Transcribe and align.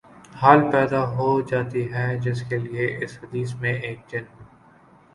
حال 0.35 0.59
پیدا 0.71 1.01
ہو 1.09 1.27
جاتی 1.41 1.83
ہے 1.93 2.07
جس 2.21 2.41
کے 2.49 2.57
لیے 2.57 2.87
اس 3.03 3.17
حدیث 3.23 3.55
میں 3.55 3.73
ایک 3.73 3.99
جن 4.11 4.23